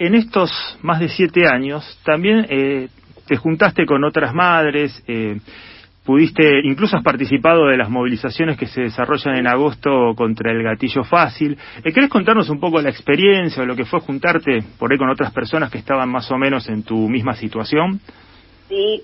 en 0.00 0.14
estos 0.14 0.50
más 0.80 0.98
de 0.98 1.10
siete 1.10 1.46
años 1.46 1.84
también 2.04 2.46
eh, 2.48 2.88
te 3.28 3.36
juntaste 3.36 3.84
con 3.84 4.02
otras 4.02 4.34
madres, 4.34 5.04
eh, 5.06 5.36
pudiste, 6.06 6.60
incluso 6.64 6.96
has 6.96 7.04
participado 7.04 7.66
de 7.66 7.76
las 7.76 7.90
movilizaciones 7.90 8.56
que 8.56 8.66
se 8.66 8.80
desarrollan 8.80 9.36
en 9.36 9.46
agosto 9.46 10.14
contra 10.16 10.52
el 10.52 10.62
gatillo 10.62 11.04
fácil. 11.04 11.58
Eh, 11.84 11.92
¿Querés 11.92 12.08
contarnos 12.08 12.48
un 12.48 12.58
poco 12.58 12.80
la 12.80 12.88
experiencia 12.88 13.62
o 13.62 13.66
lo 13.66 13.76
que 13.76 13.84
fue 13.84 14.00
juntarte 14.00 14.60
por 14.78 14.90
ahí 14.90 14.96
con 14.96 15.10
otras 15.10 15.32
personas 15.34 15.70
que 15.70 15.78
estaban 15.78 16.08
más 16.08 16.30
o 16.30 16.38
menos 16.38 16.66
en 16.70 16.82
tu 16.82 16.96
misma 17.10 17.34
situación? 17.34 18.00
Sí, 18.70 19.02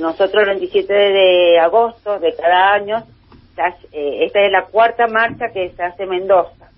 nosotros 0.00 0.44
el 0.44 0.58
27 0.60 0.90
de 0.90 1.58
agosto 1.60 2.18
de 2.20 2.34
cada 2.34 2.72
año, 2.72 3.04
esta 3.92 4.40
es 4.40 4.50
la 4.50 4.64
cuarta 4.64 5.06
marcha 5.08 5.52
que 5.52 5.72
se 5.76 5.82
hace 5.82 6.04
en 6.04 6.08
Mendoza. 6.08 6.70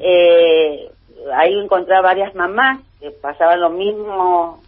Eh, 0.00 0.88
ahí 1.34 1.58
encontré 1.58 2.00
varias 2.00 2.34
mamás 2.34 2.80
que 3.00 3.10
pasaban 3.10 3.60
lo 3.60 3.70
mismo 3.70 4.60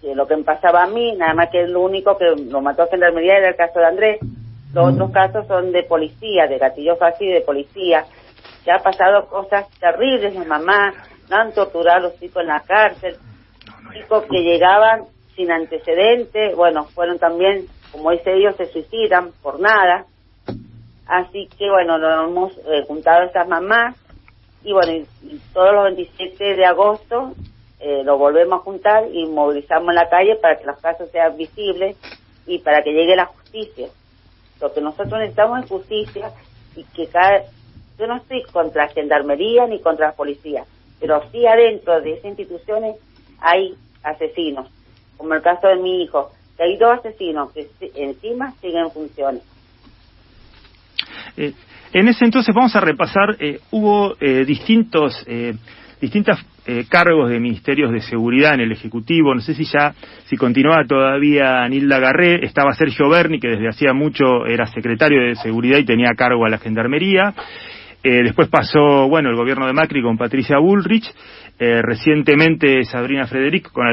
que 0.00 0.14
lo 0.14 0.26
que 0.26 0.36
me 0.36 0.42
pasaba 0.42 0.82
a 0.82 0.86
mí, 0.88 1.14
nada 1.16 1.32
más 1.32 1.50
que 1.50 1.60
el 1.60 1.76
único 1.76 2.18
que 2.18 2.34
lo 2.36 2.60
mató 2.60 2.82
a 2.82 2.88
Gendarmería 2.88 3.38
era 3.38 3.50
el 3.50 3.56
caso 3.56 3.78
de 3.78 3.86
Andrés. 3.86 4.20
Los 4.74 4.94
otros 4.94 5.12
casos 5.12 5.46
son 5.46 5.70
de 5.70 5.84
policía, 5.84 6.46
de 6.48 6.58
gatillo 6.58 6.96
fácil 6.96 7.32
de 7.32 7.42
policía. 7.42 8.04
Que 8.64 8.72
ha 8.72 8.78
pasado 8.78 9.26
cosas 9.28 9.68
terribles, 9.78 10.34
las 10.34 10.46
mamás, 10.46 10.94
no 11.30 11.36
han 11.36 11.52
torturado 11.52 11.98
a 11.98 12.00
los 12.00 12.18
chicos 12.18 12.42
en 12.42 12.48
la 12.48 12.60
cárcel, 12.60 13.16
chicos 13.92 14.24
que 14.28 14.42
llegaban 14.42 15.04
sin 15.36 15.52
antecedentes, 15.52 16.56
bueno, 16.56 16.84
fueron 16.84 17.18
también, 17.18 17.66
como 17.92 18.10
dice 18.10 18.34
ellos, 18.34 18.56
se 18.56 18.66
suicidan 18.66 19.30
por 19.40 19.60
nada. 19.60 20.06
Así 21.06 21.48
que 21.58 21.68
bueno, 21.68 21.98
nos 21.98 22.28
hemos 22.28 22.58
eh, 22.58 22.84
juntado 22.86 23.22
a 23.22 23.26
estas 23.26 23.48
mamás 23.48 23.96
y 24.64 24.72
bueno, 24.72 24.92
y, 24.92 25.40
todos 25.52 25.72
los 25.72 25.84
27 25.84 26.56
de 26.56 26.64
agosto 26.64 27.34
eh, 27.80 28.02
lo 28.04 28.16
volvemos 28.16 28.60
a 28.60 28.62
juntar 28.62 29.04
y 29.12 29.26
movilizamos 29.26 29.88
en 29.88 29.94
la 29.96 30.08
calle 30.08 30.36
para 30.36 30.58
que 30.58 30.66
los 30.66 30.78
casos 30.78 31.10
sean 31.10 31.36
visibles 31.36 31.96
y 32.46 32.58
para 32.58 32.82
que 32.82 32.92
llegue 32.92 33.16
la 33.16 33.26
justicia. 33.26 33.88
Lo 34.60 34.72
que 34.72 34.80
nosotros 34.80 35.18
necesitamos 35.18 35.64
es 35.64 35.70
justicia 35.70 36.32
y 36.76 36.84
que 36.84 37.06
cada... 37.08 37.42
Yo 37.98 38.06
no 38.06 38.16
estoy 38.16 38.42
contra 38.44 38.86
la 38.86 38.92
gendarmería 38.92 39.66
ni 39.66 39.80
contra 39.80 40.08
la 40.08 40.14
policía, 40.14 40.64
pero 41.00 41.22
sí 41.30 41.46
adentro 41.46 42.00
de 42.00 42.14
esas 42.14 42.26
instituciones 42.26 42.96
hay 43.40 43.76
asesinos, 44.02 44.68
como 45.16 45.34
el 45.34 45.42
caso 45.42 45.68
de 45.68 45.76
mi 45.76 46.02
hijo, 46.02 46.30
que 46.56 46.62
hay 46.62 46.76
dos 46.78 46.98
asesinos 46.98 47.52
que 47.52 47.68
encima 47.94 48.52
siguen 48.60 48.84
en 48.84 48.90
funciones. 48.90 49.42
Eh, 51.36 51.52
en 51.92 52.08
ese 52.08 52.24
entonces 52.24 52.54
vamos 52.54 52.74
a 52.74 52.80
repasar, 52.80 53.36
eh, 53.38 53.60
hubo 53.70 54.16
eh, 54.18 54.44
distintos, 54.46 55.24
eh, 55.26 55.54
distintos 56.00 56.38
cargos 56.88 57.28
de 57.28 57.40
ministerios 57.40 57.90
de 57.90 58.00
seguridad 58.00 58.54
en 58.54 58.60
el 58.60 58.70
Ejecutivo, 58.70 59.34
no 59.34 59.40
sé 59.40 59.52
si 59.52 59.64
ya, 59.64 59.92
si 60.26 60.36
continuaba 60.36 60.84
todavía 60.86 61.68
Nilda 61.68 61.98
Garré, 61.98 62.44
estaba 62.46 62.72
Sergio 62.74 63.08
Berni, 63.08 63.40
que 63.40 63.48
desde 63.48 63.68
hacía 63.68 63.92
mucho 63.92 64.46
era 64.46 64.66
secretario 64.66 65.22
de 65.22 65.34
Seguridad 65.34 65.78
y 65.78 65.84
tenía 65.84 66.10
cargo 66.16 66.46
a 66.46 66.48
la 66.48 66.58
Gendarmería, 66.58 67.34
después 68.04 68.48
pasó, 68.48 69.08
bueno, 69.08 69.30
el 69.30 69.34
gobierno 69.34 69.66
de 69.66 69.72
Macri 69.72 70.02
con 70.02 70.16
Patricia 70.16 70.58
Bullrich, 70.58 71.12
recientemente 71.58 72.84
Sabrina 72.84 73.26
Frederic 73.26 73.72
con 73.72 73.84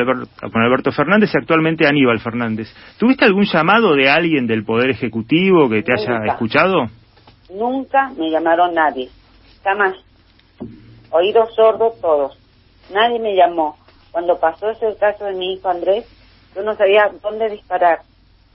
con 0.51 0.61
Alberto 0.61 0.91
Fernández 0.91 1.31
y 1.33 1.39
actualmente 1.39 1.87
Aníbal 1.87 2.19
Fernández. 2.19 2.71
¿Tuviste 2.99 3.25
algún 3.25 3.45
llamado 3.45 3.95
de 3.95 4.11
alguien 4.11 4.45
del 4.45 4.63
Poder 4.63 4.91
Ejecutivo 4.91 5.67
que 5.67 5.81
te 5.81 5.93
haya 5.93 6.23
escuchado? 6.27 6.87
Nunca 7.49 8.09
me 8.15 8.29
llamaron 8.29 8.73
nadie, 8.75 9.09
jamás. 9.63 9.95
Oídos 11.11 11.53
sordos 11.55 11.99
todos. 11.99 12.37
Nadie 12.91 13.19
me 13.19 13.35
llamó. 13.35 13.77
Cuando 14.11 14.39
pasó 14.39 14.69
ese 14.69 14.95
caso 14.97 15.25
de 15.25 15.33
mi 15.33 15.53
hijo 15.53 15.69
Andrés, 15.69 16.05
yo 16.55 16.61
no 16.63 16.75
sabía 16.75 17.11
dónde 17.21 17.49
disparar. 17.49 18.01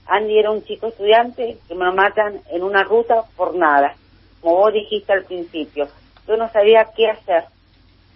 Andy 0.07 0.37
era 0.37 0.51
un 0.51 0.63
chico 0.63 0.87
estudiante 0.87 1.57
que 1.67 1.75
me 1.75 1.85
lo 1.85 1.93
matan 1.93 2.41
en 2.51 2.63
una 2.63 2.83
ruta 2.83 3.23
por 3.35 3.55
nada, 3.55 3.95
como 4.41 4.57
vos 4.57 4.73
dijiste 4.73 5.11
al 5.11 5.25
principio. 5.25 5.87
Yo 6.27 6.37
no 6.37 6.49
sabía 6.51 6.85
qué 6.95 7.09
hacer. 7.09 7.45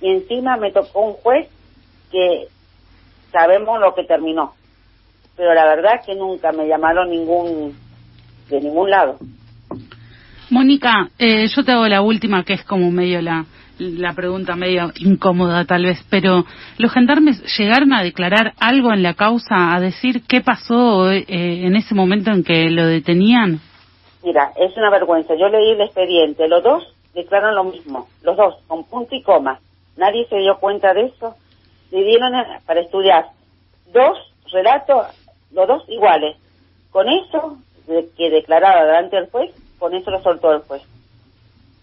Y 0.02 0.10
encima 0.10 0.56
me 0.58 0.72
tocó 0.72 1.02
un 1.02 1.14
juez 1.14 1.50
que 2.12 2.48
sabemos 3.32 3.80
lo 3.80 3.94
que 3.96 4.04
terminó. 4.04 4.54
Pero 5.36 5.54
la 5.54 5.66
verdad 5.66 6.02
que 6.06 6.16
nunca 6.16 6.52
me 6.52 6.68
llamaron 6.68 7.10
ningún 7.10 7.78
de 8.50 8.62
ningún 8.62 8.90
lado. 8.90 9.18
Mónica, 10.50 11.10
eh, 11.20 11.48
yo 11.48 11.64
te 11.64 11.72
hago 11.72 11.88
la 11.88 12.02
última, 12.02 12.44
que 12.44 12.54
es 12.54 12.64
como 12.64 12.90
medio 12.92 13.22
la, 13.22 13.46
la 13.78 14.14
pregunta 14.14 14.56
medio 14.56 14.92
incómoda 15.00 15.64
tal 15.66 15.84
vez, 15.86 16.04
pero 16.10 16.46
¿los 16.78 16.92
gendarmes 16.92 17.42
llegaron 17.58 17.94
a 17.94 18.04
declarar 18.04 18.54
algo 18.60 18.92
en 18.92 19.04
la 19.04 19.14
causa, 19.14 19.74
a 19.76 19.80
decir 19.80 20.24
qué 20.28 20.42
pasó 20.42 21.12
eh, 21.12 21.26
en 21.28 21.76
ese 21.76 21.96
momento 21.96 22.32
en 22.32 22.44
que 22.44 22.70
lo 22.70 22.88
detenían? 22.88 23.60
Mira, 24.24 24.52
es 24.58 24.76
una 24.76 24.90
vergüenza. 24.90 25.34
Yo 25.36 25.48
leí 25.48 25.72
el 25.72 25.82
expediente. 25.82 26.48
Los 26.48 26.64
dos 26.64 26.96
declaran 27.14 27.56
lo 27.56 27.64
mismo. 27.64 28.08
Los 28.24 28.36
dos, 28.36 28.56
con 28.68 28.84
punto 28.84 29.16
y 29.16 29.22
coma. 29.22 29.60
Nadie 29.98 30.26
se 30.28 30.38
dio 30.38 30.58
cuenta 30.60 30.94
de 30.94 31.06
eso. 31.06 31.36
Le 31.92 32.04
dieron 32.04 32.34
para 32.66 32.82
estudiar 32.82 33.28
dos 33.94 34.18
relatos, 34.52 35.08
los 35.52 35.68
dos 35.68 35.84
iguales. 35.90 36.38
Con 36.92 37.08
eso, 37.08 37.58
que 38.18 38.30
declaraba 38.30 38.86
delante 38.86 39.16
del 39.16 39.30
juez, 39.30 39.52
con 39.80 39.96
eso 39.96 40.12
lo 40.12 40.22
soltó 40.22 40.52
el 40.52 40.62
juez. 40.62 40.84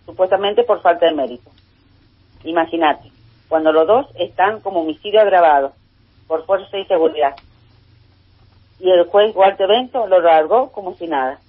Supuestamente 0.05 0.63
por 0.63 0.81
falta 0.83 1.07
de 1.07 1.15
mérito. 1.15 1.51
Imagínate, 2.45 3.11
cuando 3.49 3.73
los 3.73 3.87
dos 3.87 4.07
están 4.15 4.61
como 4.61 4.83
homicidio 4.83 5.21
agravado, 5.21 5.73
por 6.29 6.45
fuerza 6.47 6.79
y 6.79 6.85
seguridad. 6.85 7.35
Y 8.79 8.91
el 8.91 9.07
juez 9.07 9.35
Walter 9.35 9.69
Bento 9.69 10.07
lo 10.07 10.21
largó 10.21 10.71
como 10.71 10.95
si 10.95 11.07
nada. 11.07 11.41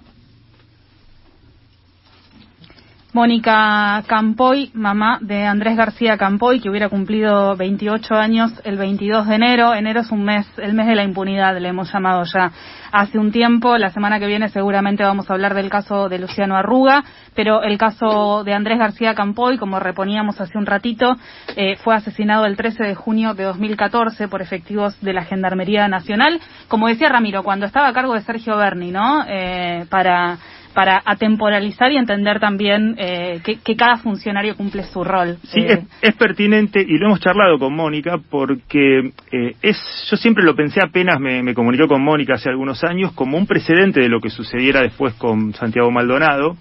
Mónica 3.18 4.04
Campoy, 4.06 4.70
mamá 4.76 5.18
de 5.22 5.44
Andrés 5.44 5.76
García 5.76 6.20
Campoy, 6.20 6.60
que 6.60 6.70
hubiera 6.70 6.88
cumplido 6.88 7.56
28 7.56 8.14
años 8.14 8.52
el 8.64 8.78
22 8.78 9.26
de 9.26 9.34
enero. 9.34 9.74
Enero 9.74 10.02
es 10.02 10.12
un 10.12 10.24
mes, 10.24 10.46
el 10.60 10.76
mes 10.76 10.86
de 10.86 10.94
la 10.94 11.04
impunidad, 11.04 11.58
le 11.58 11.68
hemos 11.68 11.92
llamado 11.92 12.22
ya 12.32 12.52
hace 12.92 13.18
un 13.18 13.32
tiempo. 13.32 13.76
La 13.80 13.90
semana 13.90 14.20
que 14.20 14.28
viene 14.28 14.50
seguramente 14.50 15.04
vamos 15.04 15.28
a 15.28 15.34
hablar 15.34 15.56
del 15.56 15.68
caso 15.72 16.10
de 16.10 16.20
Luciano 16.20 16.56
Arruga, 16.56 17.04
pero 17.34 17.64
el 17.64 17.80
caso 17.80 18.44
de 18.44 18.54
Andrés 18.54 18.78
García 18.78 19.16
Campoy, 19.16 19.58
como 19.58 19.80
reponíamos 19.80 20.40
hace 20.40 20.56
un 20.60 20.68
ratito, 20.68 21.16
eh, 21.56 21.76
fue 21.78 21.96
asesinado 21.96 22.46
el 22.46 22.56
13 22.56 22.84
de 22.84 22.94
junio 22.94 23.34
de 23.34 23.46
2014 23.46 24.28
por 24.28 24.44
efectivos 24.44 25.02
de 25.02 25.14
la 25.14 25.24
Gendarmería 25.24 25.88
Nacional. 25.88 26.40
Como 26.68 26.88
decía 26.88 27.10
Ramiro, 27.10 27.42
cuando 27.42 27.66
estaba 27.66 27.88
a 27.88 27.94
cargo 27.94 28.14
de 28.14 28.22
Sergio 28.22 28.58
Berni, 28.58 28.92
¿no? 28.92 29.24
Eh, 29.28 29.88
para 29.90 30.38
para 30.78 31.02
atemporalizar 31.04 31.92
y 31.92 31.98
entender 31.98 32.40
también 32.40 32.94
eh, 33.00 33.40
que, 33.44 33.58
que, 33.62 33.76
cada 33.76 33.98
funcionario 33.98 34.56
cumple 34.56 34.84
su 34.84 35.04
rol. 35.04 35.40
Sí, 35.52 35.62
eh, 35.62 35.72
es, 35.72 36.10
es, 36.10 36.16
pertinente 36.16 36.80
y 36.88 37.00
lo 37.00 37.08
hemos 37.08 37.20
charlado 37.20 37.58
con 37.58 37.74
Mónica 37.74 38.20
porque 38.30 39.12
eh, 39.32 39.56
es, 39.64 39.76
yo 40.08 40.18
siempre 40.18 40.44
lo 40.44 40.56
pensé 40.56 40.80
apenas 40.80 41.20
me, 41.20 41.42
me 41.42 41.56
comunicó 41.56 41.88
con 41.88 42.04
Mónica 42.04 42.36
hace 42.36 42.50
algunos 42.50 42.84
años 42.84 43.12
como 43.14 43.40
un 43.40 43.48
precedente 43.48 44.02
de 44.02 44.08
lo 44.08 44.22
que 44.22 44.30
sucediera 44.30 44.84
después 44.84 45.16
con 45.16 45.52
Santiago 45.56 45.90
Maldonado 45.90 46.56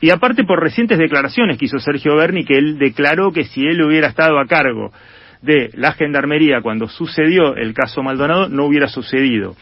y 0.00 0.12
aparte 0.12 0.44
por 0.44 0.62
recientes 0.62 0.96
declaraciones 0.96 1.58
que 1.58 1.66
hizo 1.66 1.78
Sergio 1.78 2.16
Berni 2.16 2.46
que 2.46 2.56
él 2.56 2.78
declaró 2.78 3.32
que 3.32 3.44
si 3.44 3.66
él 3.66 3.82
hubiera 3.82 4.08
estado 4.08 4.38
a 4.38 4.46
cargo 4.46 4.92
de 5.42 5.70
la 5.74 5.92
gendarmería 5.92 6.62
cuando 6.62 6.88
sucedió 6.88 7.54
el 7.54 7.74
caso 7.74 8.02
Maldonado 8.02 8.48
no 8.48 8.64
hubiera 8.64 8.88
sucedido. 8.88 9.56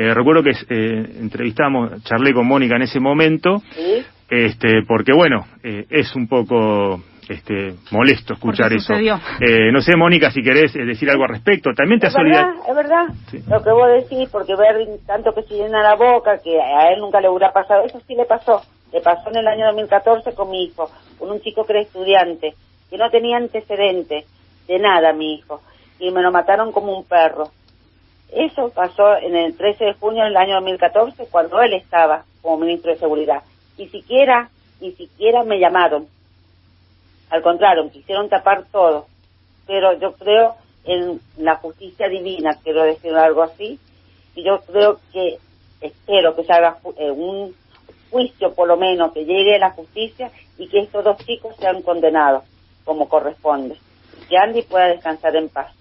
Eh, 0.00 0.14
recuerdo 0.14 0.42
que 0.42 0.52
eh, 0.52 1.18
entrevistamos, 1.20 2.02
charlé 2.04 2.32
con 2.32 2.46
Mónica 2.46 2.74
en 2.74 2.82
ese 2.82 2.98
momento, 2.98 3.58
¿Sí? 3.74 4.02
este, 4.30 4.82
porque 4.88 5.12
bueno, 5.12 5.44
eh, 5.62 5.84
es 5.90 6.16
un 6.16 6.26
poco 6.26 7.02
este, 7.28 7.74
molesto 7.90 8.32
escuchar 8.32 8.72
eso. 8.72 8.94
Eh, 8.94 9.70
no 9.70 9.82
sé, 9.82 9.96
Mónica, 9.96 10.30
si 10.30 10.42
querés 10.42 10.72
decir 10.72 11.10
algo 11.10 11.24
al 11.24 11.28
respecto. 11.28 11.74
También 11.76 12.00
te 12.00 12.06
es 12.06 12.14
verdad, 12.14 12.48
es 12.66 12.74
verdad. 12.74 13.06
Sí. 13.30 13.42
Lo 13.46 13.62
que 13.62 13.72
vos 13.72 13.88
decís, 13.92 14.26
porque 14.32 14.56
ver 14.56 14.74
tanto 15.06 15.34
que 15.34 15.42
se 15.42 15.56
llena 15.56 15.82
la 15.82 15.96
boca, 15.96 16.38
que 16.42 16.58
a 16.58 16.94
él 16.94 17.00
nunca 17.00 17.20
le 17.20 17.28
hubiera 17.28 17.52
pasado, 17.52 17.84
eso 17.84 18.00
sí 18.06 18.14
le 18.14 18.24
pasó. 18.24 18.62
Le 18.94 19.02
pasó 19.02 19.28
en 19.28 19.36
el 19.36 19.48
año 19.48 19.66
2014 19.66 20.32
con 20.34 20.48
mi 20.48 20.64
hijo, 20.64 20.90
con 21.18 21.30
un 21.30 21.42
chico 21.42 21.66
que 21.66 21.74
era 21.74 21.82
estudiante, 21.82 22.54
que 22.88 22.96
no 22.96 23.10
tenía 23.10 23.36
antecedentes 23.36 24.24
de 24.66 24.78
nada, 24.78 25.12
mi 25.12 25.34
hijo, 25.34 25.60
y 25.98 26.10
me 26.10 26.22
lo 26.22 26.32
mataron 26.32 26.72
como 26.72 26.96
un 26.96 27.04
perro. 27.04 27.50
Eso 28.32 28.70
pasó 28.70 29.16
en 29.16 29.34
el 29.34 29.56
13 29.56 29.84
de 29.84 29.94
junio 29.94 30.24
del 30.24 30.36
año 30.36 30.54
2014, 30.56 31.26
cuando 31.30 31.60
él 31.60 31.74
estaba 31.74 32.24
como 32.42 32.58
ministro 32.58 32.92
de 32.92 32.98
Seguridad. 32.98 33.42
Ni 33.76 33.88
siquiera, 33.88 34.50
ni 34.80 34.92
siquiera 34.92 35.42
me 35.42 35.58
llamaron. 35.58 36.06
Al 37.30 37.42
contrario, 37.42 37.90
quisieron 37.90 38.28
tapar 38.28 38.64
todo. 38.70 39.06
Pero 39.66 39.98
yo 39.98 40.12
creo 40.12 40.54
en 40.84 41.20
la 41.38 41.56
justicia 41.56 42.08
divina, 42.08 42.58
quiero 42.62 42.82
decir 42.84 43.12
algo 43.14 43.42
así, 43.42 43.78
y 44.34 44.44
yo 44.44 44.60
creo 44.60 45.00
que, 45.12 45.38
espero 45.80 46.34
que 46.34 46.44
se 46.44 46.52
haga 46.52 46.78
eh, 46.96 47.10
un 47.10 47.54
juicio 48.10 48.54
por 48.54 48.68
lo 48.68 48.76
menos, 48.76 49.12
que 49.12 49.24
llegue 49.24 49.56
a 49.56 49.60
la 49.60 49.70
justicia 49.70 50.30
y 50.58 50.68
que 50.68 50.80
estos 50.80 51.04
dos 51.04 51.16
chicos 51.24 51.54
sean 51.58 51.82
condenados 51.82 52.44
como 52.84 53.08
corresponde. 53.08 53.76
Que 54.28 54.36
Andy 54.36 54.62
pueda 54.62 54.86
descansar 54.86 55.34
en 55.36 55.48
paz. 55.48 55.74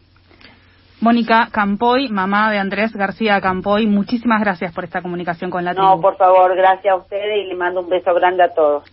Mónica 1.01 1.47
Campoy, 1.51 2.09
mamá 2.09 2.51
de 2.51 2.57
Andrés 2.57 2.93
García 2.93 3.39
Campoy, 3.39 3.87
muchísimas 3.87 4.41
gracias 4.41 4.73
por 4.73 4.83
esta 4.83 5.01
comunicación 5.01 5.49
con 5.49 5.63
la 5.63 5.73
No, 5.73 6.01
por 6.01 6.17
favor, 6.17 6.53
gracias 6.55 6.93
a 6.93 6.97
ustedes 6.97 7.45
y 7.45 7.47
le 7.47 7.55
mando 7.55 7.79
un 7.79 7.89
beso 7.89 8.13
grande 8.13 8.43
a 8.43 8.53
todos. 8.53 8.83